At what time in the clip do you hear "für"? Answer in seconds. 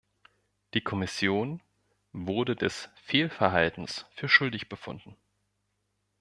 4.15-4.27